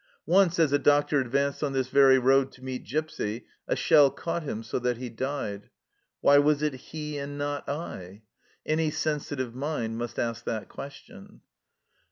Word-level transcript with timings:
Once 0.25 0.57
as 0.57 0.73
a 0.73 0.79
doctor 0.79 1.19
advanced 1.19 1.61
on 1.63 1.73
this 1.73 1.89
very 1.89 2.17
road 2.17 2.51
to 2.51 2.63
meet 2.63 2.83
Gipsy 2.83 3.45
a 3.67 3.75
shell 3.75 4.09
caught 4.09 4.41
him, 4.41 4.63
so 4.63 4.79
that 4.79 4.97
he 4.97 5.09
died." 5.11 5.69
Why 6.21 6.39
was 6.39 6.63
it 6.63 6.73
he, 6.73 7.19
and 7.19 7.37
not 7.37 7.69
I?" 7.69 8.23
Any 8.65 8.89
sensitive 8.89 9.53
mind 9.53 9.99
must 9.99 10.17
ask 10.17 10.43
that 10.45 10.69
question. 10.69 11.41